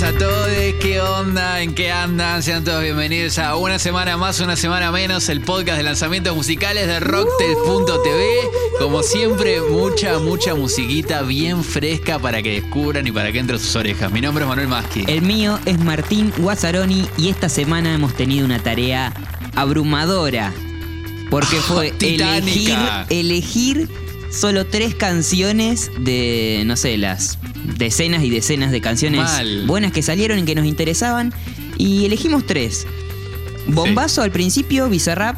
[0.00, 0.40] buenas a todos.
[0.80, 1.60] ¿Qué onda?
[1.60, 2.42] ¿En qué andan?
[2.42, 6.86] Sean todos bienvenidos a una semana más, una semana menos, el podcast de lanzamientos musicales
[6.86, 8.50] de Rocktel.tv.
[8.78, 13.58] Como siempre, mucha, mucha musiquita bien fresca para que descubran y para que entre a
[13.58, 14.10] sus orejas.
[14.10, 15.04] Mi nombre es Manuel Maschi.
[15.06, 19.12] El mío es Martín Guazzaroni y esta semana hemos tenido una tarea
[19.54, 20.52] abrumadora.
[21.30, 22.78] Porque fue elegir,
[23.10, 23.88] elegir
[24.30, 27.38] solo tres canciones de, no sé, las
[27.76, 29.64] decenas y decenas de canciones Mal.
[29.66, 31.32] buenas que salieron y que nos interesaban.
[31.76, 32.86] Y elegimos tres.
[33.66, 35.36] Bombazo al principio, Bizarrap,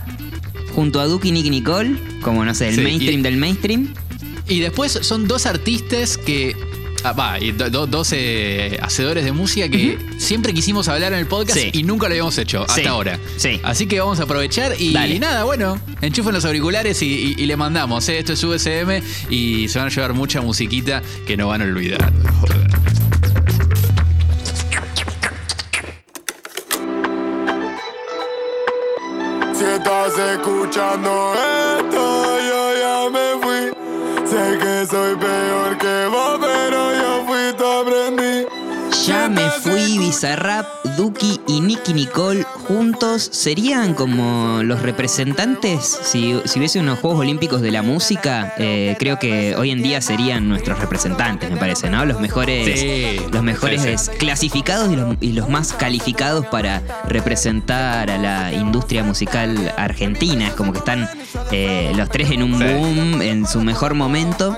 [0.74, 3.94] junto a Duki y Nicky Nicole, como no sé, el Sí, mainstream y- del mainstream.
[4.48, 6.56] Y después son dos artistas que.
[7.04, 11.18] Ah, va, y do- do- dos eh, hacedores de música que siempre quisimos hablar en
[11.20, 11.70] el podcast Sí.
[11.72, 13.18] y nunca lo habíamos hecho Sí, hasta ahora.
[13.36, 13.60] sí.
[13.62, 17.56] Así que vamos a aprovechar y, nada, bueno, enchufen los auriculares y, y- y le
[17.56, 18.08] mandamos.
[18.08, 21.64] eh, Esto es USM y se van a llevar mucha musiquita que no van a
[21.64, 22.12] olvidar.
[22.40, 22.62] Joder.
[29.54, 31.61] Si estás escuchando esto,
[34.82, 38.46] que soy peor que vos, pero yo fui, te aprendí.
[39.06, 45.98] Ya me fui, Bizarrap, Duki y Nicky Nicole juntos serían como los representantes.
[46.02, 50.00] Si, si hubiese unos Juegos Olímpicos de la música, eh, creo que hoy en día
[50.00, 52.04] serían nuestros representantes, me parece, ¿no?
[52.04, 54.10] Los mejores, Sí, los mejores sí, sí.
[54.18, 60.48] clasificados y los, y los más calificados para representar a la industria musical argentina.
[60.48, 61.08] Es como que están
[61.50, 64.56] eh, los tres en un boom, en su mejor momento.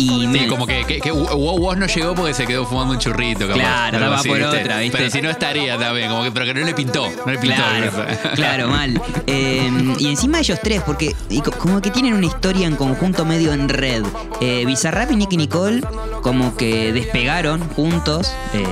[0.00, 3.46] Y Sí, me- como que, que, que no llegó porque se quedó fumando un churrito.
[3.46, 4.98] capaz, Claro, algo daba por otra, ¿viste?
[4.98, 7.08] Pero si no estaría también, como que, pero que no le pintó.
[7.26, 7.56] No le pintó.
[7.56, 7.92] Claro,
[8.34, 9.00] claro, mal.
[9.26, 11.14] Eh, y encima ellos tres, porque
[11.58, 14.04] como que tienen una historia en conjunto medio en red.
[14.40, 15.82] Eh, Bizarrap y Nicky Nicole
[16.22, 18.32] como que despegaron juntos.
[18.54, 18.64] eh,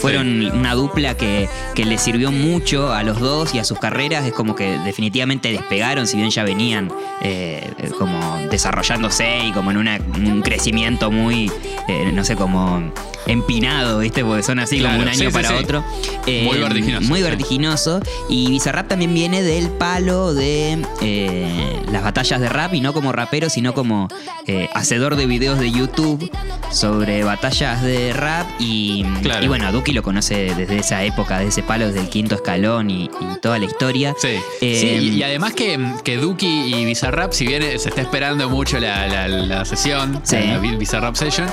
[0.00, 4.24] fueron una dupla que, que les sirvió mucho a los dos y a sus carreras.
[4.26, 6.90] Es como que definitivamente despegaron, si bien ya venían
[7.22, 11.50] eh, como desarrollándose y como en una- un crecimiento muy,
[11.88, 12.92] eh, no sé, como
[13.30, 14.24] empinado, ¿viste?
[14.24, 15.54] Porque son así Claro, como un año sí, para sí.
[15.54, 15.84] otro.
[16.26, 18.00] Eh, Muy vertiginoso, Muy vertiginoso.
[18.28, 23.12] Y Bizarrap también viene del palo de eh, las batallas de rap, y no como
[23.12, 24.08] rapero, sino como
[24.46, 26.30] eh, hacedor de videos de YouTube
[26.70, 28.46] sobre batallas de rap.
[28.58, 29.44] Y, Claro.
[29.44, 32.34] y bueno, a Duki lo conoce desde esa época, de ese palo, desde el quinto
[32.34, 33.10] escalón y, y
[33.40, 34.14] toda la historia.
[34.18, 34.28] Sí,
[34.60, 38.48] Eh, Sí, y, y además que, que Duki y Bizarrap, si bien se está esperando
[38.48, 41.46] mucho la, la- la sesión, la Bi- Bizarrap Session,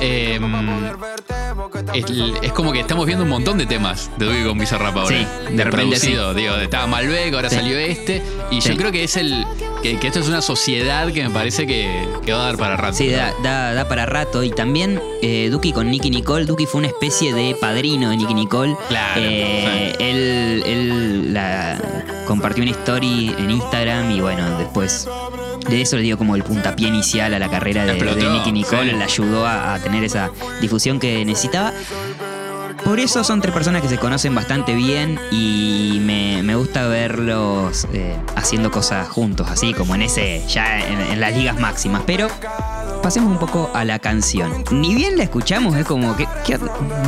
[0.00, 0.38] eh,
[1.94, 2.04] es,
[2.42, 5.08] es como que estamos viendo un montón de temas de Duki con Bizarrap ahora.
[5.16, 5.24] Sí,
[5.54, 7.56] de repente producido, digo, estaba Malbec, ahora Sí.
[7.56, 8.70] salió este, y Sí.
[8.70, 9.44] yo creo que es el
[9.82, 12.76] que, que esto es una sociedad que me parece que, que va a dar para
[12.76, 12.96] rato.
[12.96, 13.16] Sí, ¿no?
[13.16, 14.42] da, da- da para rato.
[14.42, 16.44] Y también eh, Duki con Nicky Nicole.
[16.46, 18.76] Duki fue una especie de padrino de Nicky Nicole.
[18.88, 21.78] Claro, Eh, Él, él la,
[22.26, 25.06] compartió una story en Instagram y bueno, después
[25.68, 28.90] de eso le dio como el puntapié inicial a la carrera de, de Nicky Nicole.
[28.92, 28.96] sí.
[28.96, 30.30] Le ayudó a, a tener esa
[30.60, 31.72] difusión que necesitaba.
[32.84, 37.86] Por eso son tres personas que se conocen bastante bien y me, me gusta verlos
[37.94, 42.02] eh, haciendo cosas juntos, así como en ese, ya en, en las ligas máximas.
[42.06, 42.28] Pero
[43.04, 44.64] pasemos un poco a la canción.
[44.70, 46.56] Ni bien la escuchamos, es como, ¿qué, qué-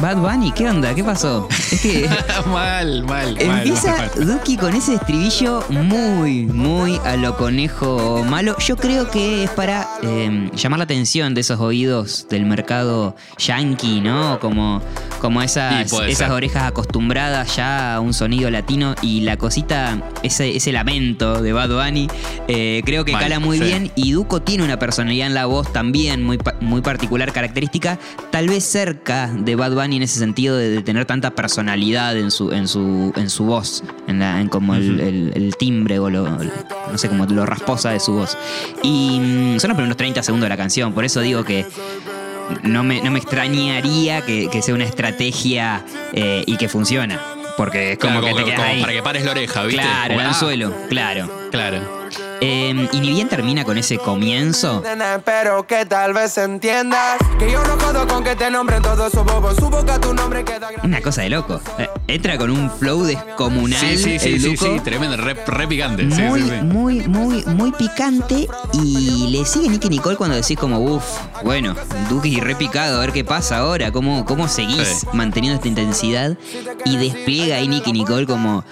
[0.03, 0.95] Bad Bunny, ¿qué onda?
[0.95, 1.49] ¿Qué pasó?
[1.73, 2.07] Es que
[2.53, 4.27] mal, mal, mal, empieza mal.
[4.27, 8.55] Duki con ese estribillo muy, muy a lo conejo malo.
[8.59, 14.03] Yo creo que es para eh, llamar la atención de esos oídos del mercado yankee,
[14.03, 14.39] ¿no?
[14.39, 14.83] Como,
[15.23, 16.31] como esas, Sí, esas ser.
[16.33, 21.71] orejas acostumbradas ya a un sonido latino y la cosita, ese, ese lamento de Bad
[21.71, 22.07] Bunny,
[22.49, 23.65] eh, creo que Mal, cala muy sí.
[23.65, 27.99] bien y Duco tiene una personalidad en la voz también muy, pa- muy particular, característica,
[28.31, 32.31] tal vez cerca de Bad Bunny en ese sentido de, de tener tanta personalidad en
[32.31, 36.11] su, en su, en su voz, en, la, en como el, el- el timbre o
[36.11, 38.37] lo, no sé, como lo rasposa de su voz.
[38.83, 41.67] Y mm, son los primeros 30 segundos de la canción, por eso digo que
[42.63, 47.21] no me, no me extrañaría que, que sea una estrategia eh, y que funciona.
[47.57, 48.81] Porque es como Claro, que como, te quedas como ahí.
[48.83, 49.81] para que pares la oreja, ¿viste?
[49.81, 51.49] Claro, el ah, anzuelo, claro.
[51.51, 51.79] Claro.
[52.41, 54.81] Eh, y ni bien termina con ese comienzo.
[54.83, 59.13] Nena, espero que tal vez entiendas que yo no jodo con que te nombren todos
[59.13, 59.57] esos bobos.
[59.57, 60.81] Su boca tu nombre queda grande.
[60.85, 61.61] Una cosa de loco.
[61.79, 63.79] Eh, entra con un flow descomunal.
[63.81, 66.11] Sí, sí, sí, el sí, sí, tremendo, re, re picante.
[66.11, 66.57] Sí, Muy, sí, sí.
[66.65, 68.49] muy, muy, muy picante.
[68.73, 71.05] Y le sigue Nicky Nicole cuando decís como, uff,
[71.45, 71.75] bueno,
[72.09, 75.07] Duki re picado, a ver qué pasa ahora, cómo, cómo seguís Sí.
[75.13, 76.37] manteniendo esta intensidad.
[76.85, 78.65] Y despliega ahí Nicky Nicole como,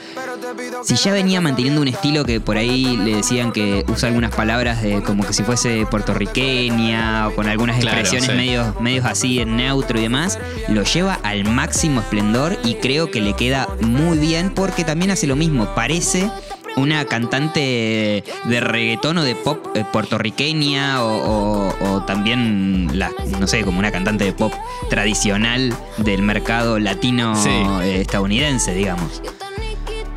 [0.84, 4.82] si ya venía manteniendo un estilo que por ahí le decían que usa algunas palabras
[4.82, 8.36] de como que si fuese puertorriqueña o con algunas Claro, expresiones sí.
[8.36, 13.20] medios, medios así en neutro y demás, lo lleva al máximo esplendor y creo que
[13.20, 16.30] le queda muy bien porque también hace lo mismo, parece
[16.76, 23.46] una cantante de reggaetón o de pop eh, puertorriqueña o, o- o también, la, no
[23.46, 24.52] sé, como una cantante de pop
[24.90, 27.48] tradicional del mercado latino Sí.
[27.82, 29.22] eh, estadounidense, digamos.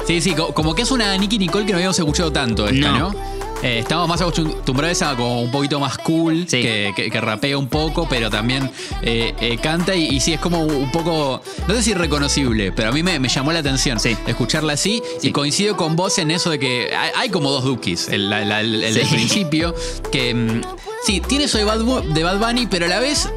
[0.07, 2.92] Sí, sí, co- como que es una Nicky Nicole que no habíamos escuchado tanto esta,
[2.92, 3.12] No.
[3.12, 3.38] ¿no?
[3.63, 6.62] Eh, estamos más acostumbrados a como un poquito más cool, Sí.
[6.62, 8.69] que, que- que rapea un poco, pero también
[9.01, 12.89] eh, eh, canta y, y sí, es como un poco, no sé si reconocible, pero
[12.89, 14.15] a mí me, me llamó la atención Sí.
[14.27, 18.09] escucharla así y coincido con vos en eso de que hay, hay como dos Dukis,
[18.09, 19.74] el, la- el- el del principio,
[20.12, 20.62] que mm,
[21.04, 23.27] sí, tiene eso de Bad, Bu- de Bad Bunny, pero a la vez...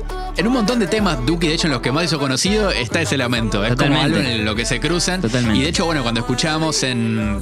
[0.40, 3.02] En un montón de temas, Duki, de hecho, en los que más hizo conocido, está
[3.02, 3.62] ese lamento.
[3.62, 5.20] Es como algo en lo que se cruzan.
[5.20, 5.58] Totalmente.
[5.58, 7.38] Y de hecho, bueno, cuando escuchábamos en,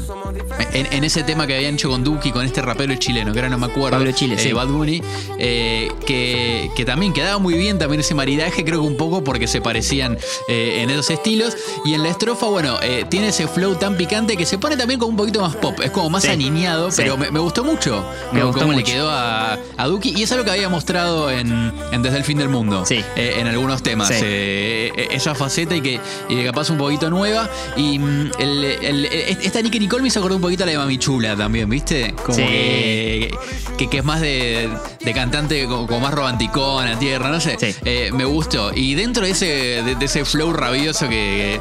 [0.72, 3.50] en, en ese tema que habían hecho con Duki, con este rapero chileno, que ahora
[3.50, 4.52] no me acuerdo, Pablo Chile, eh, sí.
[4.52, 5.00] Bad Bunny,
[5.38, 9.46] eh, que, que también quedaba muy bien también ese maridaje, creo que un poco porque
[9.46, 10.18] se parecían
[10.48, 11.56] eh, en esos estilos.
[11.84, 14.98] Y en la estrofa, bueno, eh, tiene ese flow tan picante que se pone también
[14.98, 16.30] como un poquito más pop, es como más Sí.
[16.30, 16.96] aniñado, Sí.
[17.02, 18.92] pero me, me gustó mucho Me cómo- gustó cómo le mucho.
[18.92, 20.14] quedó a, a Duki.
[20.16, 23.04] Y es algo que había mostrado en, en Desde el Fin del Mundo, Sí.
[23.16, 24.08] eh, en algunos temas.
[24.08, 24.14] Sí.
[24.22, 27.48] eh, eh, esa faceta y que, y capaz un poquito nueva.
[27.76, 30.72] Y mm, el- el- el- esta Nicky Nicole me hizo acordar un poquito a la
[30.72, 32.14] de Mami Chula también, ¿viste?
[32.24, 32.42] Como Sí.
[32.44, 33.34] que,
[33.76, 34.68] que, que es más de,
[35.04, 37.56] de cantante como, como más romanticona, tierra, no sé.
[37.84, 38.72] Eh, me gustó.
[38.74, 41.60] Y dentro de ese, de, de ese flow rabioso que,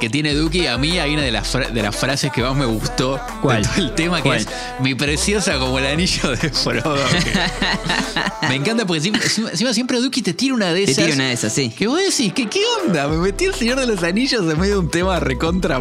[0.00, 2.66] que, tiene Duki, a mí hay una de las, de las frases que más me
[2.66, 3.62] gustó ¿Cuál?
[3.62, 4.38] de todo el tema, que ¿Cuál?
[4.38, 4.48] es
[4.80, 6.96] mi preciosa como el anillo de Frodo.
[8.48, 11.04] me encanta porque encima siempre Duki te tira una de Te esas.
[11.04, 11.72] tiro una de esas, sí.
[11.76, 12.32] ¿Qué vos decís?
[12.32, 13.06] ¿Qué, ¿Qué onda?
[13.08, 15.80] Me metí el Señor de los Anillos en medio de un tema recontra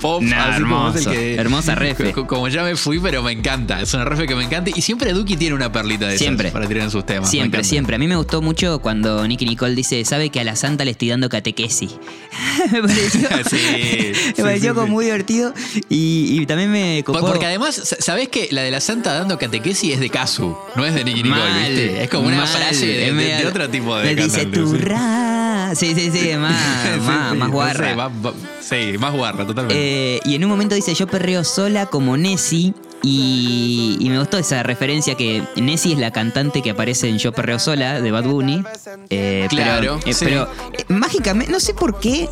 [0.00, 0.22] pop.
[0.22, 1.10] No, así como es el hermoso.
[1.10, 2.12] que- Hermosa refe.
[2.12, 3.80] co- Como ya me fui, pero me encanta.
[3.80, 4.70] Es una refe que me encanta.
[4.74, 6.50] Y siempre Duki tiene una perlita de esas Siempre.
[6.50, 7.30] para tirar en sus temas.
[7.30, 7.96] Siempre, siempre.
[7.96, 10.90] A mí me gustó mucho cuando Nicky Nicole dice, sabe que a la santa le
[10.90, 11.92] estoy dando catequesis.
[12.72, 13.20] me pareció,
[13.50, 14.92] Sí, me pareció sí, como sí.
[14.92, 15.54] muy divertido
[15.88, 17.20] y, y también me copó.
[17.20, 20.56] Porque además, sa- ¿sabés que la de la santa dando catequesis es de Casu?
[20.76, 22.02] No es de Nicky Nicole, ¿viste?
[22.04, 24.46] Es como una mal, frase de, de- media- de otro tipo de Me dice sí.
[24.46, 25.74] turra.
[25.74, 27.88] Sí, sí, sí, más, Sí, más, sí, más no guarra.
[27.90, 30.16] sé, más- más- sí, más guarra, totalmente.
[30.16, 32.74] Eh, y en un momento dice, yo perreo sola como Nessie.
[33.06, 37.32] Y, y me gustó esa referencia que Nessie es la cantante que aparece en Yo
[37.32, 38.62] Perreo Sola de Bad Bunny.
[39.10, 40.24] Eh, Claro, Pero, eh, sí.
[40.24, 42.30] pero, eh, mágicamente, no sé por qué,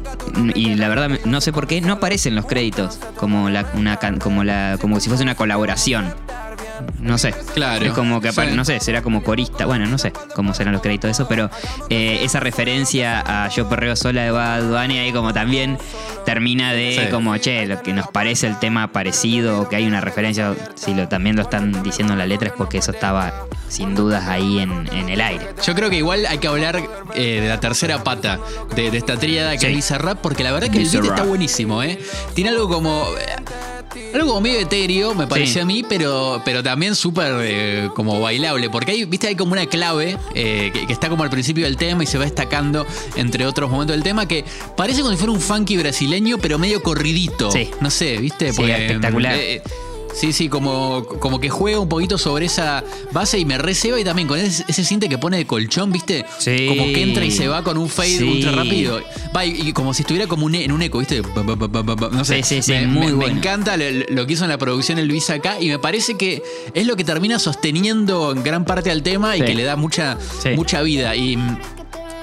[0.54, 4.44] y la verdad no sé por qué, no aparecen los créditos como, la, una, como,
[4.44, 6.06] la, como si fuese una colaboración.
[7.00, 7.34] No sé.
[7.54, 8.40] Claro, Es como que sí.
[8.54, 9.66] no sé, será como corista.
[9.66, 11.50] Bueno, no sé cómo serán los créditos de eso, pero
[11.90, 15.78] eh, esa referencia a Yo Perreo Sola de Bad Bunny ahí como también
[16.24, 17.10] termina de Sí.
[17.10, 20.94] como, che, lo que nos parece el tema parecido o que hay una referencia, si
[20.94, 23.32] lo, también lo están diciendo en la letra es porque eso estaba
[23.68, 25.46] sin dudas ahí en, en el aire.
[25.64, 26.80] Yo creo que igual hay que hablar
[27.14, 28.38] eh, de la tercera pata
[28.76, 29.66] de, de esta tríada que Sí.
[29.66, 31.98] es Bizarrap, porque la verdad que el beat está buenísimo, ¿eh?
[32.34, 33.06] Tiene algo como.
[34.14, 35.60] Algo como medio etéreo, me pareció Sí.
[35.60, 38.70] a mí, pero, pero también súper eh, como bailable.
[38.70, 41.76] Porque hay, viste, hay como una clave eh, que, que está como al principio del
[41.76, 42.86] tema y se va destacando
[43.16, 44.44] entre otros momentos del tema que
[44.76, 47.50] parece como si fuera un funky brasileño, pero medio corridito.
[47.50, 47.70] Sí.
[47.80, 48.52] No sé, ¿viste?
[48.52, 49.34] Sí, espectacular.
[49.38, 49.62] eh,
[50.14, 54.04] Sí, sí, como, como que juega un poquito sobre esa base y me receba y
[54.04, 56.24] también con ese, ese cinte que pone de colchón, ¿viste?
[56.38, 56.66] Sí.
[56.68, 58.24] Como que entra y se va con un fade Sí.
[58.24, 59.00] ultra rápido.
[59.34, 61.22] Va, y, y como si estuviera como un e- en un eco, ¿viste?
[62.12, 62.42] No sé.
[62.42, 63.36] Sí, sí, sí, me, muy me- me bueno.
[63.38, 66.42] encanta lo, lo que hizo en la producción el Luis acá y me parece que
[66.74, 70.18] es lo que termina sosteniendo en gran parte al tema y que le da mucha,
[70.56, 71.16] mucha vida.
[71.16, 71.38] Y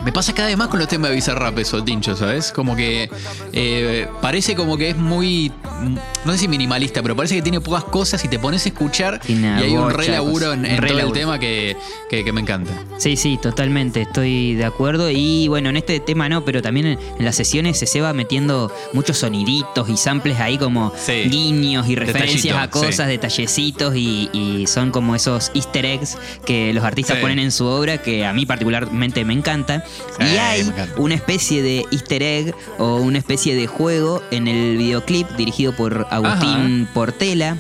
[0.04, 2.52] me pasa cada vez más con los temas de Bizarrap eso, Tincho, ¿sabes?
[2.52, 3.10] Como que
[3.54, 5.52] eh, parece como que es muy,
[5.82, 8.70] mm, no sé si minimalista, pero parece que tiene pocas cosas y te pones a
[8.70, 11.76] escuchar y hay un re laburo en, en Re todo el tema que,
[12.10, 12.72] que- que me encanta.
[12.98, 15.10] Sí, sí, totalmente, estoy de acuerdo.
[15.10, 18.14] Y bueno, en este tema no, pero también en, en las sesiones se, se va
[18.14, 21.24] metiendo muchos soniditos y samples ahí como Sí.
[21.30, 23.12] guiños y referencias a cosas, sí.
[23.12, 27.22] detallecitos y, y son como esos easter eggs que los artistas Sí.
[27.22, 29.84] ponen en su obra que a mí particularmente me encanta.
[30.18, 31.02] Sí, y hay me encanta.
[31.02, 36.08] una especie de easter egg o una especie de juego en el videoclip dirigido por
[36.10, 37.58] Agustín Portela.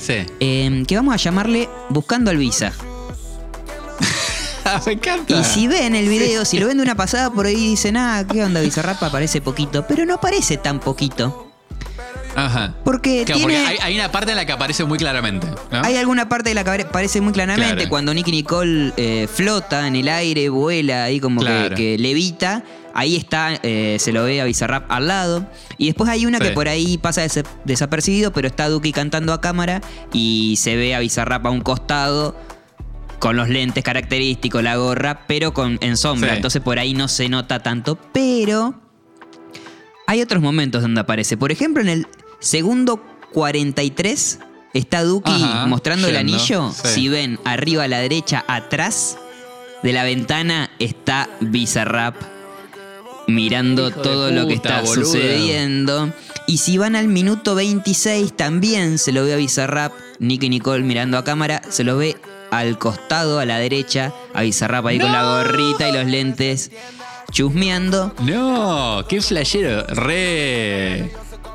[0.00, 0.14] Sí.
[0.40, 2.72] eh, que vamos a llamarle Buscando al Visa.
[4.86, 5.38] me encanta.
[5.38, 8.24] Y si ven el video, si lo ven de una pasada, por ahí dicen, ah,
[8.30, 8.60] ¿qué onda?
[8.60, 9.86] Bizarrap aparece poquito.
[9.86, 11.49] Pero no aparece tan poquito.
[12.46, 12.74] Ajá.
[12.84, 13.54] Porque Claro, tiene.
[13.54, 15.46] porque hay, hay una parte en la que aparece muy claramente.
[15.70, 15.82] ¿no?
[15.84, 17.88] Hay alguna parte de la que aparece muy claramente Claro.
[17.90, 21.76] cuando Nicky Nicole eh, flota en el aire, vuela ahí como que- Claro.
[21.76, 22.62] que, levita.
[22.92, 25.46] ahí está, eh, se lo ve a Bizarrap al lado.
[25.78, 26.44] Y después hay una Sí.
[26.44, 29.80] que por ahí pasa desa- desapercibido, pero está Duki cantando a cámara
[30.12, 32.34] y se ve a Bizarrap a un costado
[33.20, 36.30] con los lentes característicos, la gorra, pero con, en sombra.
[36.30, 36.36] Sí.
[36.36, 37.96] Entonces por ahí no se nota tanto.
[38.12, 38.74] Pero
[40.06, 41.36] hay otros momentos donde aparece.
[41.36, 42.06] Por ejemplo, en el
[42.40, 43.00] segundo
[43.32, 44.38] 43
[44.74, 46.72] está Duki Ajá, mostrando el anillo.
[46.72, 46.88] sí.
[46.94, 49.18] Si ven arriba a la derecha, atrás
[49.82, 52.16] de la ventana, está Bizarrap
[53.26, 55.04] mirando Hijo todo lo que está boludo.
[55.06, 56.12] sucediendo.
[56.46, 61.16] Y si van al minuto 26, también se lo ve a Bizarrap, Nicky Nicole mirando
[61.16, 62.16] a cámara, se lo ve
[62.50, 66.72] al costado, a la derecha, a Bizarrap ahí con la gorrita y los lentes,
[67.30, 68.12] chusmeando.
[68.22, 69.86] No, qué flashero.
[69.86, 71.12] Re.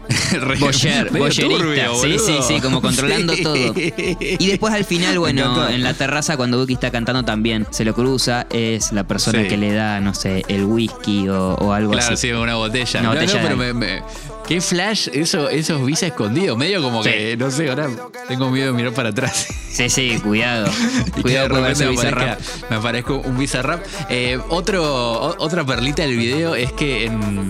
[0.59, 1.87] Boyer, boyerista.
[2.01, 3.43] Sí, sí, sí, como controlando Sí.
[3.43, 3.73] todo.
[3.75, 7.93] Y después al final, bueno, en la terraza cuando Buki está cantando también se lo
[7.93, 9.47] cruza, es la persona Sí.
[9.47, 12.27] que le da, no sé, el whisky o, o algo Claro, así.
[12.27, 12.99] sí, una botella.
[12.99, 14.03] Una no, botella no, pero me, me-
[14.47, 16.55] Qué flash eso, esos bis escondidos.
[16.55, 17.09] Medio como Sí.
[17.09, 17.89] que, no sé, ahora
[18.27, 19.47] tengo miedo de mirar para atrás.
[19.71, 20.69] Sí, sí, cuidado.
[21.17, 22.33] Y cuidado con me Bizarrap.
[22.33, 23.83] aparezca, me aparezco un Bizarrap.
[24.09, 27.49] Eh, otro, o- otra perlita del video es que en,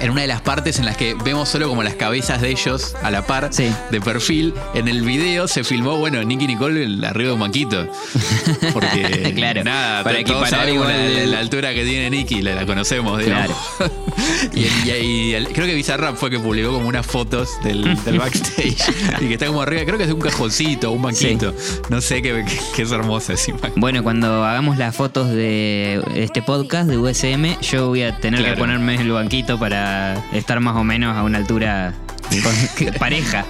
[0.00, 2.94] en una de las partes en las que vemos solo como las cabezas de ellos
[3.02, 3.70] a la par Sí.
[3.90, 7.86] de perfil, en el video se filmó, bueno, Nicky Nicole el arriba de un banquito.
[8.72, 13.18] Porque Claro, nada, para todos sabemos la, la- altura que tiene Nicky, la, la conocemos,
[13.18, 13.56] digamos.
[14.54, 17.96] y, el- y- y el- creo que Bizarrap fue que publicó como unas fotos del,
[18.04, 18.76] del backstage
[19.20, 21.54] y que está como arriba, creo que es de un cajoncito, un banquito.
[21.88, 22.44] No sé, que
[22.78, 23.72] es hermosa esa imagen.
[23.76, 28.54] Bueno, cuando hagamos las fotos de este podcast de USM, yo voy a tener Claro.
[28.54, 29.89] que ponerme el banquito para
[30.32, 31.94] estar más o menos a una altura
[32.98, 33.44] pareja.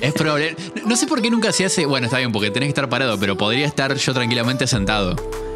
[0.00, 0.56] Es probable.
[0.84, 1.86] No sé por qué nunca se hace.
[1.86, 5.14] Bueno, está bien, porque tenés que estar parado, pero podría estar yo tranquilamente sentado.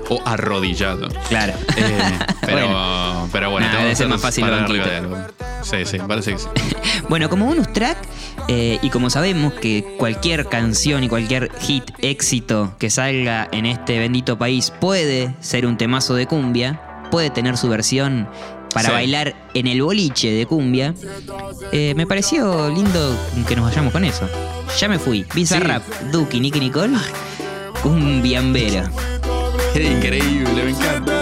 [0.09, 1.09] O arrodillado.
[1.29, 1.53] Claro.
[1.77, 3.29] Eh, pero, Bueno.
[3.33, 4.89] pero bueno, Nah, debe ser más fácil arriba banquito.
[4.89, 5.17] de algo.
[5.63, 6.47] Sí, sí, parece que sí.
[7.09, 7.97] Bueno, como bonus track,
[8.49, 13.99] eh, y como sabemos que cualquier canción y cualquier hit éxito que salga en este
[14.01, 16.81] bendito país puede ser un temazo de cumbia,
[17.13, 18.29] puede tener su versión
[18.73, 18.93] para Sí.
[18.95, 20.95] bailar en el boliche de cumbia,
[21.73, 23.17] eh, me pareció lindo
[23.49, 24.29] que nos vayamos con eso.
[24.79, 25.27] Ya me fui.
[25.35, 26.97] Bizarrap, Duki, Nicky Nicole,
[27.83, 28.91] cumbiambera.
[29.75, 31.20] Qué increíble, me encanta.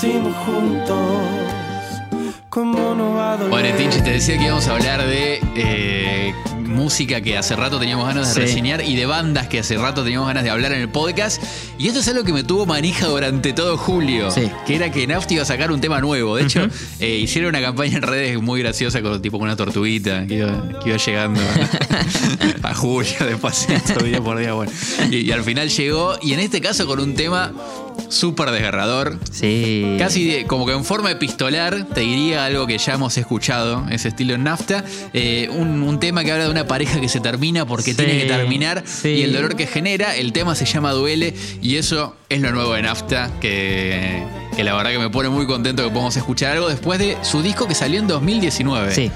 [0.00, 0.98] Crecimos juntos.
[2.48, 3.50] ¿Cómo no va a doler?
[3.50, 6.34] Bueno, Tinchi, te decía que íbamos a hablar de eh,
[6.66, 8.40] música que hace rato teníamos ganas de Sí.
[8.40, 11.42] reseñar y de bandas que hace rato teníamos ganas de hablar en el podcast.
[11.78, 14.30] Y esto es algo que me tuvo manija durante todo julio.
[14.30, 14.50] Sí.
[14.66, 16.36] Que era que Nafti iba a sacar un tema nuevo.
[16.36, 16.66] De hecho,
[17.00, 20.78] eh, hicieron una campaña en redes muy graciosa con tipo con una tortuguita que iba,
[20.80, 21.40] que iba llegando
[22.62, 24.52] a, a julio despacito, día por día.
[24.54, 24.70] Bueno.
[25.10, 27.52] Y, y al final llegó, y en este caso con un tema
[28.14, 29.18] súper desgarrador.
[29.30, 29.96] Sí.
[29.98, 34.08] Casi de- como que en forma epistolar, te diría algo que ya hemos escuchado, ese
[34.08, 34.84] estilo en nafta.
[35.12, 38.18] Eh, un, un tema que habla de una pareja que se termina porque Sí, tiene
[38.18, 39.08] que terminar sí.
[39.10, 40.16] y el dolor que genera.
[40.16, 44.22] El tema se llama Duele y eso es lo nuevo de nafta, que,
[44.56, 47.42] que la verdad que me pone muy contento que podamos escuchar algo después de su
[47.42, 49.10] disco que salió en 2019 Sí.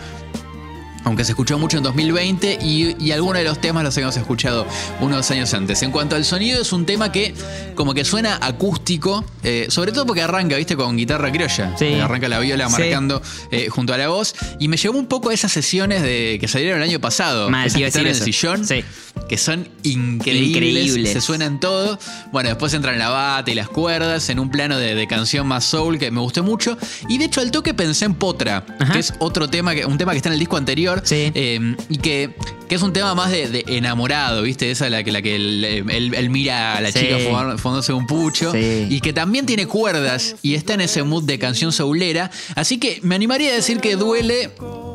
[1.08, 4.66] Aunque se escuchó mucho en 2020 y, y algunos de los temas los habíamos escuchado
[5.00, 5.82] unos años antes.
[5.82, 7.34] En cuanto al sonido, es un tema que
[7.74, 11.74] como que suena acústico, eh, sobre todo porque arranca, viste, con guitarra criolla.
[11.78, 11.86] Sí.
[11.86, 12.72] Eh, Arranca la viola Sí.
[12.72, 14.34] marcando eh, junto a la voz.
[14.60, 17.50] Y me llevó un poco a esas sesiones de que salieron el año pasado.
[17.50, 18.66] Mal, esas que están en el sillón.
[18.66, 18.84] Sí.
[19.28, 21.12] Que son increíbles, Increíbles.
[21.12, 21.98] se suenan todo.
[22.32, 25.64] Bueno, después entran la bata y las cuerdas en un plano de, de canción más
[25.64, 26.78] soul que me gustó mucho.
[27.08, 28.92] Y de hecho al toque pensé en Potra, Ajá.
[28.92, 30.97] que es otro tema, que, un tema que está en el disco anterior.
[31.04, 31.30] Sí.
[31.34, 32.30] eh, y que,
[32.68, 34.70] que es un tema más de, de enamorado, ¿viste?
[34.70, 37.00] Esa la que, la que él, él- él mira a la Sí.
[37.00, 38.52] chica fumar- fumándose un pucho.
[38.52, 38.86] Sí.
[38.90, 42.30] Y que también tiene cuerdas y está en ese mood de canción soulera.
[42.54, 44.50] Así que me animaría a decir que Duele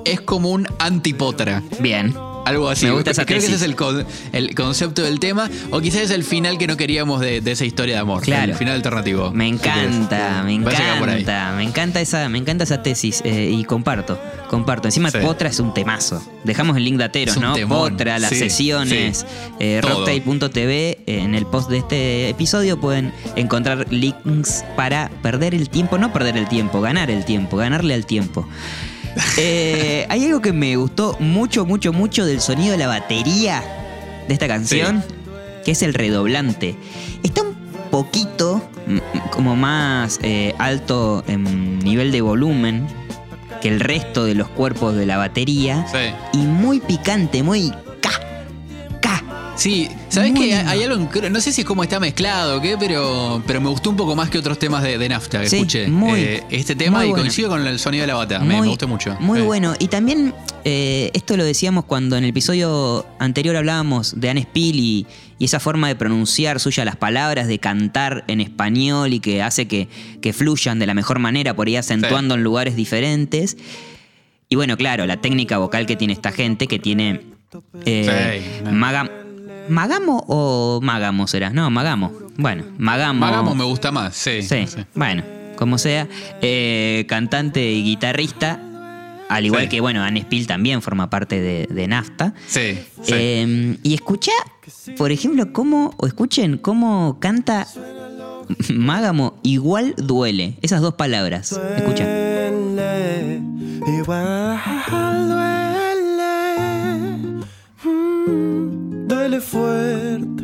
[0.05, 1.63] es como un antipotra.
[1.79, 2.13] Bien.
[2.45, 2.85] Algo así.
[2.85, 5.49] Me gusta esa Creo que ese es el, con- el concepto del tema.
[5.71, 8.21] O quizás es el final que no queríamos de, de esa historia de amor.
[8.23, 8.51] Claro.
[8.51, 9.31] El final alternativo.
[9.31, 14.19] Me encanta, me encanta, me encanta esa, me encanta esa tesis eh, y comparto,
[14.49, 14.87] comparto.
[14.87, 15.19] Encima Sí.
[15.19, 16.21] Potra es un temazo.
[16.43, 17.53] Dejamos el link de Ateros, ¿no?
[17.53, 17.91] temón.
[17.91, 19.25] Potra, las Sí, sesiones, sí.
[19.59, 25.97] eh, eh, En el post de este episodio pueden encontrar links para perder el tiempo,
[25.97, 28.47] no perder el tiempo, ganar el tiempo, ganarle al tiempo.
[29.37, 33.63] Eh, hay algo que me gustó mucho, mucho, mucho del sonido de la batería
[34.27, 35.03] de esta canción,
[35.65, 36.75] que es el redoblante.
[37.23, 37.53] Está un
[37.91, 38.67] poquito
[39.31, 42.87] como más eh, alto en nivel de volumen
[43.61, 46.13] que el resto de los cuerpos de la batería Sí.
[46.33, 47.71] y muy picante, muy.
[49.55, 50.71] Sí, ¿sabes Muy que lindo.
[50.71, 53.69] hay algo, en- no sé si es cómo está mezclado o qué, pero, pero me
[53.69, 55.87] gustó un poco más que otros temas de, de Nafta que Sí, escuché.
[55.87, 57.21] muy- Eh, este tema muy y bueno.
[57.23, 59.15] coincido con el sonido de la bata, me, me gustó mucho.
[59.19, 59.43] Muy Eh.
[59.43, 59.75] bueno.
[59.77, 60.33] Y también,
[60.65, 65.05] eh, esto lo decíamos cuando en el episodio anterior hablábamos de Anne Spill y,
[65.37, 69.67] y esa forma de pronunciar suya las palabras, de cantar en español y que hace
[69.67, 69.87] que,
[70.19, 73.55] que fluyan de la mejor manera, por ahí acentuando en lugares diferentes.
[74.49, 77.21] Y bueno, claro, la técnica vocal que tiene esta gente, que tiene
[77.85, 78.01] Sí.
[78.71, 79.11] maga-
[79.69, 81.49] ¿Magamo o Magamo será?
[81.49, 82.11] No, Magamo.
[82.37, 83.19] Bueno, Magamo.
[83.19, 84.41] Magamo me gusta más, sí.
[84.41, 84.79] Sí, sí.
[84.95, 85.23] bueno,
[85.55, 86.07] como sea,
[86.41, 88.59] eh, cantante y guitarrista,
[89.29, 89.69] al igual Sí.
[89.69, 92.33] que, bueno, Anne Spill también forma parte de, de NAFTA.
[92.47, 93.13] Sí, sí.
[93.15, 94.31] Eh, y escucha,
[94.97, 97.67] por ejemplo, cómo, o escuchen cómo canta
[98.73, 100.57] Mágamo, igual duele.
[100.61, 101.57] Esas dos palabras.
[101.77, 102.03] Escucha.
[102.05, 103.41] Duele,
[103.99, 104.59] igual
[109.53, 110.43] fuerte.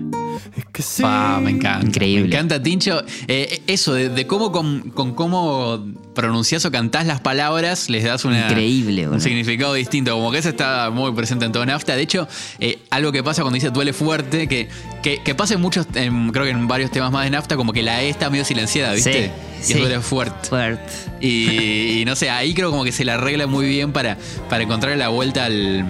[0.56, 1.04] Es que sí.
[1.04, 1.86] Me encanta.
[1.86, 2.22] Increíble.
[2.24, 3.04] Me encanta, Tincho.
[3.28, 5.86] Eh, eso, de, de cómo con, con cómo
[6.16, 10.12] pronunciás o cantás las palabras, les das una, Increíble, un significado distinto.
[10.14, 11.96] Como que eso está muy presente en todo NAFTA.
[11.96, 12.28] De hecho,
[12.60, 14.68] eh, algo que pasa cuando dice duele fuerte, que,
[15.04, 17.72] que, que pasa en muchos, en- creo que en varios temas más de NAFTA, como
[17.74, 19.32] que la E está medio silenciada, ¿viste?
[19.62, 19.80] Sí, y sí.
[19.80, 20.50] duele fuerte.
[20.50, 20.92] Fuerte.
[21.22, 24.18] Y, y no sé, ahí creo como que se la arregla muy bien para,
[24.50, 25.86] para encontrar la vuelta al,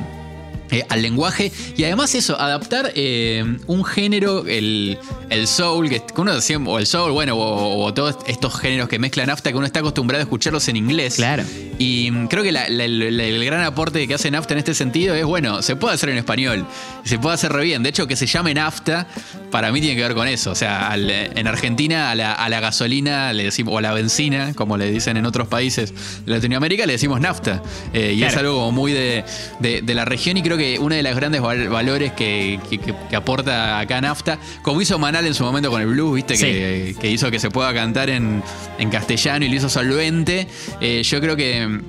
[0.71, 1.51] eh, al lenguaje.
[1.77, 4.97] Y además eso, adaptar eh, un género, el,
[5.29, 8.99] el soul, que uno siempre, o el soul, bueno, o, o todos estos géneros que
[8.99, 11.15] mezclan NAFTA, que uno está acostumbrado a escucharlos en inglés.
[11.15, 11.43] Claro.
[11.77, 14.73] Y mm, creo que la- la- el, el gran aporte que hace NAFTA en este
[14.73, 16.65] sentido es, bueno, se puede hacer en español,
[17.03, 17.83] se puede hacer re bien.
[17.83, 19.07] De hecho, que se llame NAFTA,
[19.51, 20.51] para mí tiene que ver con eso.
[20.51, 23.93] O sea, al- en Argentina a la, a la gasolina le decimos, o a la
[23.93, 25.93] benzina, como le dicen en otros países
[26.25, 27.61] de Latinoamérica, le decimos NAFTA.
[27.93, 29.23] Eh, y es algo como muy de,
[29.59, 32.77] de- de la región y creo que uno de los grandes val- valores que, que-
[32.77, 36.35] que- que aporta acá NAFTA, como hizo Manal en su momento con el blues, viste,
[36.45, 38.43] que, que hizo que se pueda cantar en,
[38.77, 40.47] en castellano y lo hizo solvente,
[40.81, 41.79] eh, yo creo que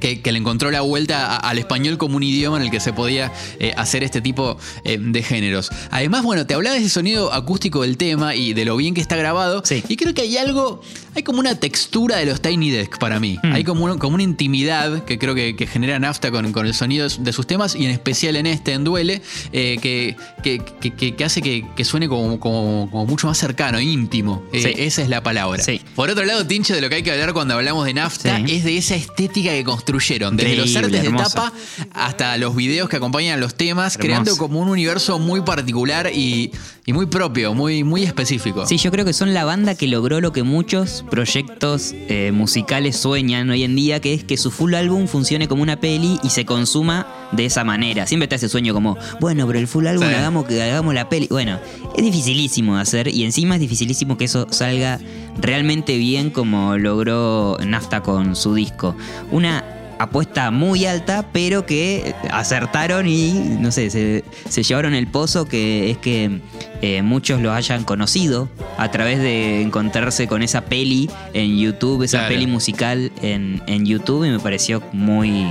[0.00, 2.80] que, que le encontró la vuelta a- al español como un idioma en el que
[2.80, 5.70] se podía eh, hacer este tipo eh, de géneros.
[5.90, 9.00] Además, bueno, te hablaba de ese sonido acústico del tema y de lo bien que
[9.00, 9.62] está grabado.
[9.64, 9.82] Sí.
[9.88, 10.80] Y creo que hay algo,
[11.14, 13.38] hay como una textura de los Tiny Desk para mí.
[13.42, 13.52] Mm.
[13.52, 16.74] Hay como, un- como una intimidad que creo que, que genera Nafta con, con el
[16.74, 21.42] sonido de sus temas y en especial en este, en Duele, eh, que, que, hace
[21.42, 24.42] que, suene como, como- como mucho más cercano, íntimo.
[24.52, 24.72] Eh, Sí.
[24.78, 25.62] Esa es la palabra.
[25.62, 25.80] Sí.
[25.94, 28.64] Por otro lado, Tincho, de lo que hay que hablar cuando hablamos de Nafta es
[28.64, 31.52] de esa estética que construyeron, desde los artes de tapa
[31.92, 36.50] hasta los videos que acompañan los temas, creando como un universo muy particular y,
[36.84, 38.66] y muy propio, muy, muy específico.
[38.66, 42.96] Sí, yo creo que son la banda que logró lo que muchos proyectos eh, musicales
[42.96, 46.30] sueñan hoy en día, que es que su full álbum funcione como una peli y
[46.30, 48.06] se consuma de esa manera.
[48.06, 50.14] Siempre está ese sueño como, bueno, pero el full álbum Sí.
[50.14, 51.26] hagamos que hagamos la peli.
[51.30, 51.58] Bueno,
[51.96, 54.98] es dificilísimo de hacer y encima es dificilísimo que eso salga
[55.40, 58.96] realmente bien como logró Nafta con su disco.
[59.30, 59.64] Una
[59.98, 65.90] apuesta muy alta, pero que acertaron y, no sé, se, se llevaron el pozo, que
[65.90, 66.40] es que
[66.82, 72.18] eh, muchos lo hayan conocido a través de encontrarse con esa peli en YouTube, esa
[72.18, 72.34] Claro.
[72.34, 75.46] peli musical en, en YouTube, y me pareció muy,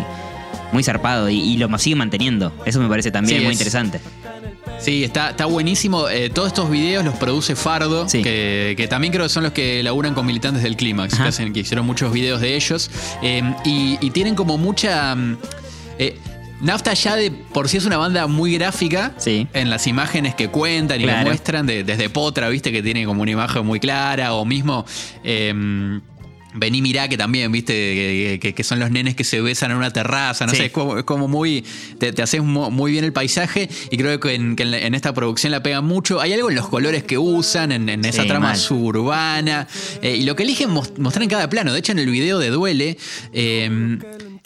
[0.72, 2.54] muy zarpado y, y lo sigue manteniendo.
[2.66, 4.00] Eso me parece también Sí, muy es- interesante.
[4.80, 6.10] Sí, está, está buenísimo.
[6.10, 8.22] Eh, todos estos videos los produce Fardo, Sí.
[8.22, 11.30] que, que también creo que son los que laburan con militantes del Clímax, que, Ajá.
[11.30, 12.92] hacen- que hicieron muchos videos de ellos.
[13.24, 15.16] Eh, y, y tienen como mucha...
[15.16, 15.38] mm,
[16.00, 16.18] eh,
[16.62, 19.46] Nafta ya de por sí es una banda muy gráfica Sí.
[19.54, 21.20] en las imágenes que cuentan y Claro.
[21.20, 24.86] que muestran, de- desde Potra, viste, que tiene como una imagen muy clara, o mismo
[25.24, 25.54] eh,
[26.56, 29.78] Vení Mirá, que también, viste, que, que- que son los nenes que se besan en
[29.78, 30.58] una terraza, no Sí.
[30.58, 31.64] sé, es como, es como muy,
[32.00, 35.14] te, te haces mu- muy bien el paisaje y creo que en, que en esta
[35.14, 36.22] producción la pegan mucho.
[36.22, 38.58] Hay algo en los colores que usan, en, en esa Sí, trama mal.
[38.58, 39.68] suburbana,
[40.02, 41.74] eh, y lo que eligen mos- mostrar en cada plano.
[41.74, 42.98] De hecho, en el video de Duele,
[43.34, 43.98] eh,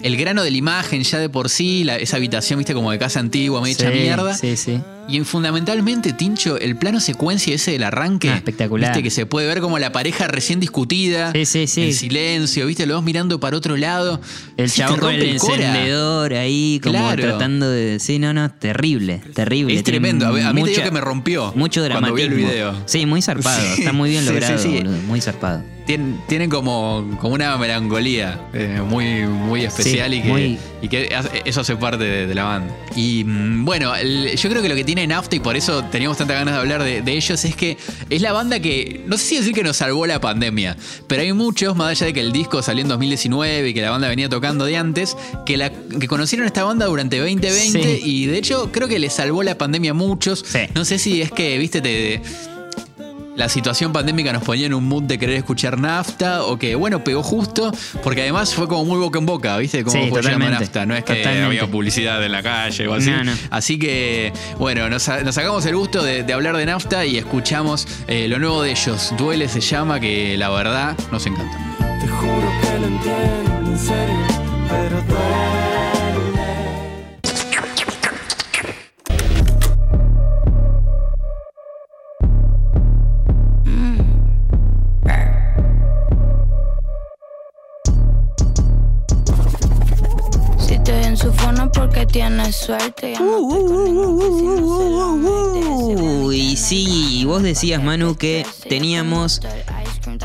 [0.02, 2.98] el grano de la imagen ya de por sí, la- esa habitación, viste, como de
[3.00, 4.34] casa antigua, medio hecha Sí, mierda.
[4.36, 4.80] Sí, sí.
[5.10, 8.30] Y fundamentalmente, Tincho, el plano secuencia ese del arranque.
[8.30, 8.92] Ah, espectacular.
[8.92, 11.32] Viste que se puede ver como la pareja recién discutida.
[11.34, 11.82] Sí, sí, sí.
[11.84, 14.22] En silencio, viste, los dos mirando para otro lado.
[14.58, 17.22] El Sí, chabón con el encendedor ahí, como Claro.
[17.24, 18.00] tratando de.
[18.00, 19.74] Sí, no, no, terrible, terrible.
[19.76, 20.28] Es Tiene tremendo.
[20.28, 22.52] A mí- a mí te mucha- digo que me rompió Mucho cuando vi el dramatismo.
[22.52, 22.76] video.
[22.86, 23.60] Sí, muy zarpado.
[23.76, 25.64] Sí, Está muy bien logrado, sí, boludo, muy zarpado.
[25.88, 31.10] Tien- tienen como, como una melancolía eh, muy, muy especial y, que, muy- y que
[31.46, 32.76] eso hace parte de, de la banda.
[32.96, 36.18] Y mm, bueno, el- yo creo que lo que tiene Nafta, y por eso teníamos
[36.18, 37.78] tantas ganas de hablar de, de ellos, es que
[38.10, 41.34] es la banda que, no sé si decir que nos salvó la pandemia, pero hay
[41.34, 44.30] muchos, más allá de que el disco salió en 2019 y que la banda venía
[44.30, 48.02] tocando de antes, que, la, que conocieron esta banda durante 2020 Sí.
[48.04, 50.44] y de hecho creo que les salvó la pandemia a muchos.
[50.48, 50.60] Sí.
[50.76, 52.22] No sé si es que, viste, te
[53.40, 57.04] la situación pandémica nos ponía en un mood de querer escuchar nafta o que, bueno,
[57.06, 57.72] pegó justo,
[58.04, 59.84] porque además fue como muy boca en boca, ¿viste?
[59.86, 60.60] Como Sí, totalmente.
[60.60, 61.46] nafta, no es que Totalmente.
[61.46, 63.10] había publicidad en la calle o así.
[63.10, 63.32] No, no.
[63.50, 67.88] Así que, bueno, nos, nos sacamos el gusto de, de hablar de nafta y escuchamos
[68.10, 69.14] eh, lo nuevo de ellos.
[69.18, 71.58] Duele se llama, que la verdad nos encanta.
[72.02, 74.28] Te juro que lo entiendo, en serio,
[74.70, 75.69] pero duele.
[92.12, 93.14] Tienes suerte.
[93.14, 94.00] Ya no Uh.
[96.26, 99.42] Uy, sí, vos decías, Manu, que teníamos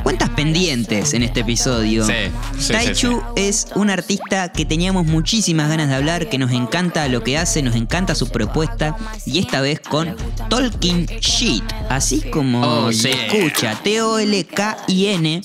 [0.05, 2.07] cuentas pendientes en este episodio.
[2.07, 2.13] Sí,
[2.59, 7.09] sí, Taichu sí, es un artista que teníamos muchísimas ganas de hablar, que nos encanta
[7.09, 10.15] lo que hace, nos encanta su propuesta, y esta vez con
[10.49, 13.27] Tolkien Shit, así como Oh, se yeah.
[13.27, 15.45] escucha, T-O-L-K-I-N-Y-T,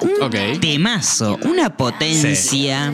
[0.00, 0.36] un Ok.
[0.60, 2.92] temazo, una potencia,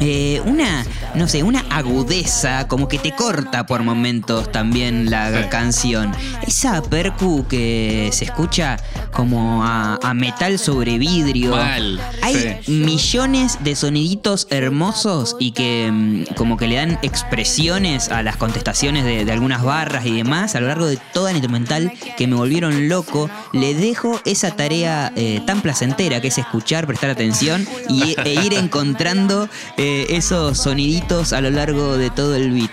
[0.00, 0.84] eh, una,
[1.14, 5.48] no sé, una agudeza, como que te corta por momentos también la Sí.
[5.50, 6.12] canción.
[6.46, 8.76] Esa percu que se escucha
[9.12, 11.50] como a, a metal sobre vidrio.
[11.52, 12.72] Mal, Hay sí.
[12.72, 19.04] millones de soniditos hermosos y que mm, como que le dan expresiones a las contestaciones
[19.04, 22.36] de, de algunas barras y demás a lo largo de toda la instrumental que me
[22.36, 23.30] volvieron loco.
[23.52, 28.54] Le dejo esa tarea eh, tan placentera que es escuchar, prestar atención y, e ir
[28.54, 32.72] encontrando eh, esos soniditos a lo largo de todo el beat.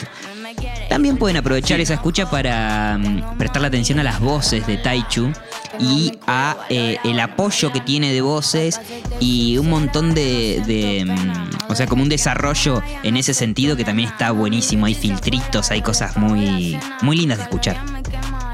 [0.89, 5.31] También pueden aprovechar esa escucha para mm, prestarle atención a las voces de Taichu
[5.79, 8.79] y a eh, el apoyo que tiene de voces
[9.19, 13.83] y un montón de, de, mm, o sea, como un desarrollo en ese sentido que
[13.83, 14.85] también está buenísimo.
[14.85, 17.77] Hay filtritos, hay cosas muy, muy lindas de escuchar.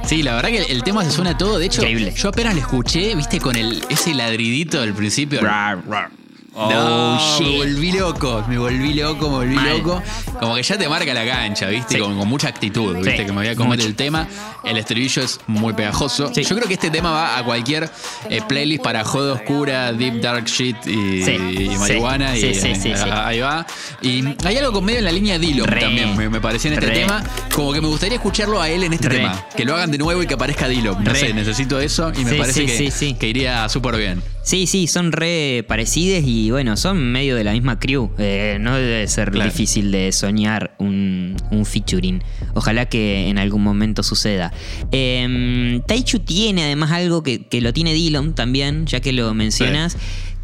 [0.06, 1.60] Sí, la verdad que el tema se suena todo.
[1.60, 2.14] De hecho, Increíble.
[2.16, 5.40] yo apenas lo escuché, viste, con el, ese ladridito del principio.
[6.54, 7.48] Oh, no, shit.
[7.48, 9.78] me volví loco, me volví loco, me volví Mal.
[9.78, 10.02] loco.
[10.40, 11.96] Como que ya te marca la cancha, ¿viste?
[11.96, 12.00] Sí.
[12.02, 13.12] Con, con mucha actitud, ¿viste?
[13.20, 13.88] Sí, Que me voy a comer mucho.
[13.88, 14.28] el tema.
[14.64, 16.30] El estribillo es muy pegajoso.
[16.34, 16.44] Sí.
[16.44, 17.90] Yo creo que este tema va a cualquier
[18.30, 22.34] eh, playlist para joda oscura, deep dark shit y, y marihuana.
[22.36, 22.96] sí, y, sí, sí, eh.
[23.12, 23.66] Ahí va.
[24.02, 26.88] Y hay algo con medio en la línea Re, también, me, me pareció en este
[26.88, 26.94] re.
[27.00, 27.24] tema.
[27.56, 29.18] Como que me gustaría escucharlo a él en este Re.
[29.18, 29.46] tema.
[29.56, 31.02] Que lo hagan de nuevo y que aparezca Dillon.
[31.02, 31.18] No Re.
[31.20, 32.66] sé, necesito eso y me parece
[33.18, 34.22] que iría súper bien.
[34.44, 38.10] Sí, sí, son re parecidas y bueno, son medio de la misma crew.
[38.18, 39.50] Eh, no debe ser Claro.
[39.52, 42.24] difícil de soñar un, un featuring.
[42.56, 44.52] Ojalá que en algún momento suceda.
[44.92, 49.96] Eh, Taichu tiene además algo que, que lo tiene Dillon también, ya que lo mencionas.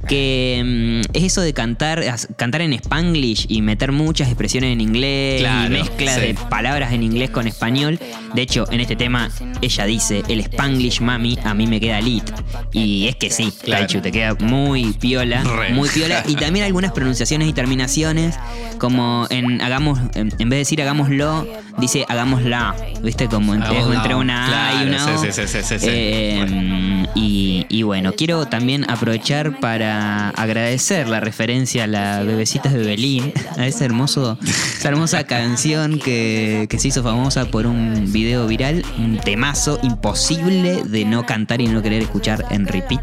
[0.07, 2.03] Que mm, es eso de cantar,
[2.37, 6.21] cantar en spanglish y meter muchas expresiones en inglés Claro, y mezclas sí.
[6.21, 7.99] de palabras en inglés con español.
[8.33, 9.29] De hecho, en este tema
[9.61, 12.23] ella dice, el spanglish mami a mí me queda lit.
[12.71, 13.87] Y es que sí, Claro.
[13.87, 15.69] Te queda muy piola, Re.
[15.73, 16.23] muy piola.
[16.27, 18.35] Y también algunas pronunciaciones y terminaciones,
[18.77, 21.47] como en hagamos, en, vez de decir hagámoslo,
[21.79, 22.75] dice hagámosla.
[23.01, 23.27] ¿Viste?
[23.27, 25.17] Como entre, una A y una O.
[25.17, 25.85] sí, sí, sí, sí, sí.
[25.89, 32.79] Eh, y, y bueno, quiero también aprovechar para agradecer la referencia a la Bebecitas de
[32.79, 38.83] Belín, a ese hermoso, esa hermosa canción que se hizo famosa por un video viral,
[38.97, 43.01] un temazo imposible de no cantar y no querer escuchar en repeat.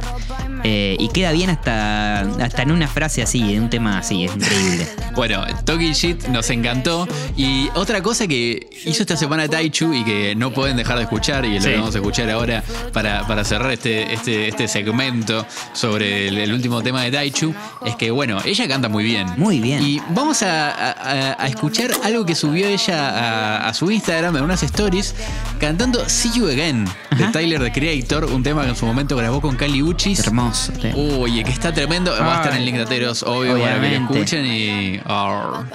[0.66, 4.34] Eh, y queda bien hasta, hasta en una frase así, en un tema así, es
[4.34, 4.88] increíble.
[5.14, 7.06] Bueno, Talking Shit nos encantó.
[7.36, 11.44] Y otra cosa que hizo esta semana Taichu y que no pueden dejar de escuchar,
[11.44, 11.70] y lo Sí.
[11.74, 16.82] vamos a escuchar ahora para, para cerrar este, este, este segmento sobre el, el último
[16.82, 19.26] tema de Taichu, es que, bueno, ella canta muy bien.
[19.36, 19.82] Muy bien.
[19.82, 24.44] Y vamos a, a- a escuchar algo que subió ella a, a su Instagram en
[24.44, 25.14] unas stories,
[25.60, 27.32] cantando See You Again de Ajá.
[27.32, 30.20] Tyler the Creator, un tema que en su momento grabó con Kali Uchis.
[30.20, 30.53] Hermoso.
[30.54, 30.72] Hermoso.
[30.72, 30.96] tema.
[30.96, 32.10] Uy, que está tremendo.
[32.12, 32.64] Va a estar en.
[32.64, 34.14] Linkdateros, obvio, para que lo Obviamente.
[34.14, 35.00] escuchen y.
[35.04, 35.66] Arr,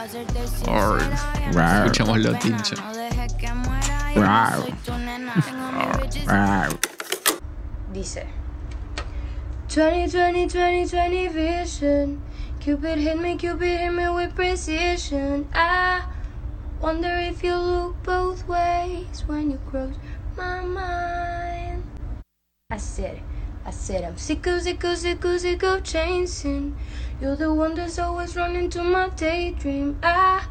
[0.68, 1.02] arr.
[1.86, 2.76] Escuchémoslo, Tincho.
[7.94, 8.26] Dice
[9.70, 12.22] 20, 20, 20, 20 vision.
[12.60, 15.48] Cupid hit me, Cupid hit me with precision.
[15.54, 16.02] I
[16.82, 19.96] wonder if you look both ways when you cross
[20.36, 21.84] my mind.
[22.72, 23.22] I said,
[23.70, 26.76] I said, I'm sick of, sick of, sick of, sick of chasing.
[27.22, 30.00] You're the one that's always running to my daydream.
[30.02, 30.44] I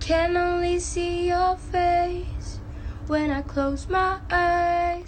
[0.00, 2.60] can only see your face
[3.08, 5.04] when I close my eyes.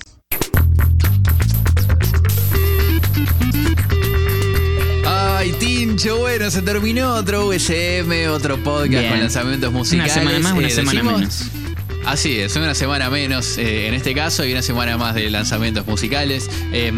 [5.07, 9.09] Ay, Tincho, bueno, se terminó otro USM, otro podcast Bien.
[9.11, 10.17] con lanzamientos musicales.
[10.17, 11.76] Una semana más, una Eh, semana decimos- menos.
[12.07, 15.88] Así es, una semana menos eh, en este caso y una semana más de lanzamientos
[15.88, 16.49] musicales.
[16.73, 16.92] Eh,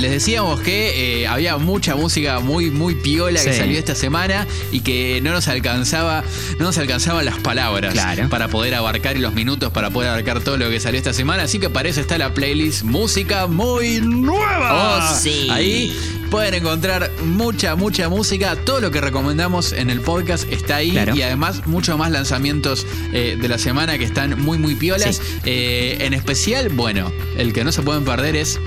[0.00, 4.80] les decíamos que eh, había mucha música muy, muy piola que salió esta semana y
[4.80, 6.24] que no nos alcanzaba,
[6.58, 8.28] no nos alcanzaban las palabras Claro.
[8.28, 11.44] para poder abarcar y los minutos para poder abarcar todo lo que salió esta semana.
[11.44, 15.10] Así que para eso está la playlist Música Muy Nueva.
[15.12, 15.48] Oh, sí.
[15.50, 15.94] Ahí
[16.30, 18.56] pueden encontrar mucha, mucha música.
[18.56, 20.92] Todo lo que recomendamos en el podcast está ahí.
[20.92, 21.14] Claro.
[21.14, 25.16] Y además, mucho más lanzamientos eh, de la semana que están muy, muy piolas.
[25.16, 25.22] Sí.
[25.44, 28.58] Eh, en especial, bueno, el que no se pueden perder es.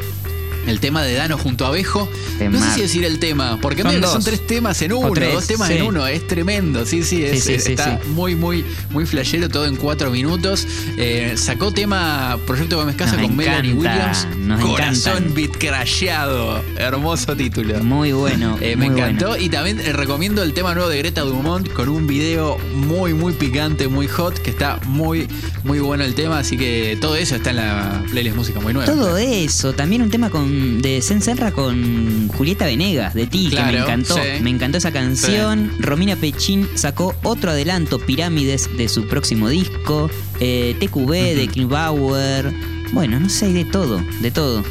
[0.68, 2.10] El tema de Dano junto a Abejo.
[2.50, 5.68] No sé si decir el tema, porque Son tres temas en uno, tres, dos temas
[5.68, 5.76] sí.
[5.76, 6.08] en uno.
[6.08, 8.10] Es tremendo, sí, sí, es- Sí, sí, sí, está sí.
[8.10, 10.68] muy, muy, muy flashero, todo en cuatro minutos.
[10.98, 14.38] Eh, sacó tema Proyecto Gómez Casa Nos con Melanie encanta, Williams.
[14.48, 15.34] nos Corazón encantan.
[15.36, 16.64] Beat Crasheado.
[16.78, 17.84] Hermoso título.
[17.84, 18.58] Muy bueno.
[18.62, 19.44] Eh, me encantó bueno.
[19.44, 23.34] y también eh, recomiendo el tema nuevo de Greta Dumont con un video muy muy
[23.34, 25.28] picante, muy hot, que está muy
[25.64, 28.92] muy bueno el tema, así que todo eso está en la playlist música muy nueva.
[28.92, 33.78] Todo eso, también un tema con de Senserra con Julieta Venegas de ti, que me
[33.78, 34.16] encantó.
[34.16, 34.42] sí.
[34.42, 35.72] Me encantó esa canción.
[35.80, 40.10] Romina Pechín sacó otro adelanto, Pirámides, de su próximo disco.
[40.40, 42.54] Eh, TQB de Kim Bauer.
[42.92, 44.64] Bueno, no sé, hay de todo, de todo.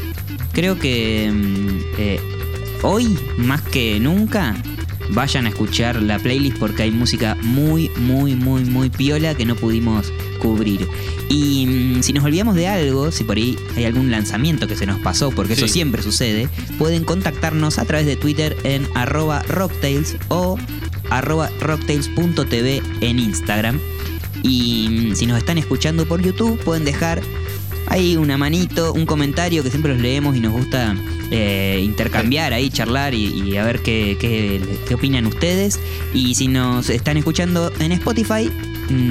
[0.52, 2.20] Creo que mm, eh,
[2.82, 4.54] hoy, más que nunca,
[5.10, 9.56] vayan a escuchar la playlist porque hay música muy, muy, muy, muy piola que no
[9.56, 10.12] pudimos
[11.28, 14.87] Y mm, si nos olvidamos de algo, si por ahí hay algún lanzamiento que se
[14.87, 20.16] nos pasó, porque eso siempre sucede, pueden contactarnos a través de Twitter en arroba rocktails
[20.28, 20.59] o
[21.11, 23.78] arroba rocktails.tv en Instagram.
[24.42, 27.22] Y mm, si nos están escuchando por YouTube, pueden dejar
[27.87, 30.96] ahí una manito, un comentario que siempre los leemos y nos gusta
[31.31, 35.78] eh, intercambiar ahí, charlar y, y a ver qué, qué, qué opinan ustedes.
[36.12, 38.50] Y si nos están escuchando en Spotify,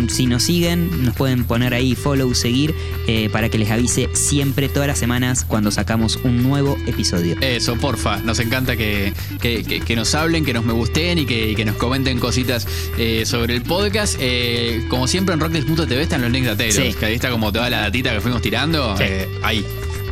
[0.10, 2.74] si nos siguen, nos pueden poner ahí follow, seguir,
[3.08, 7.36] eh, para que les avise siempre, todas las semanas, cuando sacamos un nuevo episodio.
[7.42, 11.26] Eso, porfa, nos encanta que, que- que- que nos hablen, que nos me gusten y
[11.26, 14.16] que, y que nos comenten cositas eh, sobre el podcast.
[14.20, 16.94] Eh, como siempre en rockdays.tv están los links de Ateros, Sí.
[17.00, 18.96] que ahí está como toda la datita que fuimos tirando.
[18.98, 19.04] Sí.
[19.44, 19.66] ahí.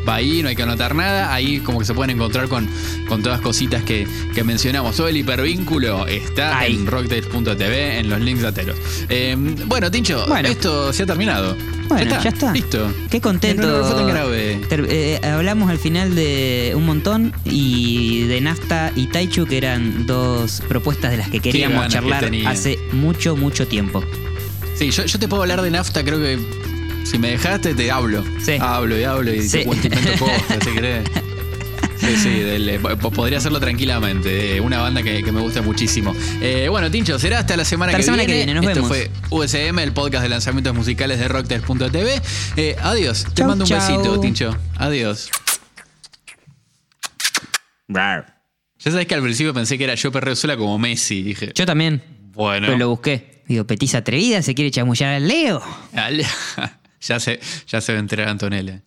[0.09, 1.31] Va ahí, no hay que anotar nada.
[1.33, 2.67] Ahí como que se pueden encontrar con,
[3.07, 4.95] con todas cositas que, que mencionamos.
[4.95, 6.75] Todo el hipervínculo está Ahí.
[6.75, 8.77] en rockdays.tv, en los links de Ateros.
[9.09, 9.35] Eh,
[9.67, 10.49] bueno, Tincho, Bueno.
[10.49, 11.55] esto se ha terminado.
[11.87, 12.51] Bueno, ya está.
[12.53, 12.91] Listo.
[13.09, 13.63] Qué contento.
[13.67, 14.61] No, no fue tan grave.
[14.69, 20.05] Ter- eh, hablamos al final de un montón y de Nafta y Taichu, que eran
[20.05, 24.03] dos propuestas de las que queríamos que charlar hace mucho, mucho tiempo.
[24.75, 26.39] Sí, yo, yo te puedo hablar de nafta, creo que
[27.03, 28.23] si me dejaste te hablo.
[28.43, 28.57] Sí.
[28.59, 29.59] Hablo y hablo y Sí.
[29.59, 31.09] te cuento invento cosas, si querés.
[31.99, 34.55] Sí, sí, del- eh, po- podría hacerlo tranquilamente.
[34.55, 36.15] eh, una banda que, que me gusta muchísimo.
[36.41, 38.53] Eh, bueno, Tincho, será hasta la semana, Hasta que, la semana que viene.
[38.53, 39.09] viene, nos Esto vemos.
[39.29, 42.21] fue USM, el podcast de lanzamientos musicales de Rocktel.tv.
[42.55, 43.25] Eh, adiós.
[43.25, 43.79] Te Chau, mando un chau.
[43.79, 44.57] besito, Tincho.
[44.77, 45.29] Adiós.
[47.89, 51.21] Ya sabes que al principio pensé que era yo perreo sola como Messi.
[51.21, 52.01] Dije, Yo también.
[52.33, 52.67] bueno.
[52.67, 53.43] Pero lo busqué.
[53.47, 55.62] Digo, Petiza atrevida, se quiere chamullar al Leo.
[57.01, 58.81] ya se, ya se va Antonella.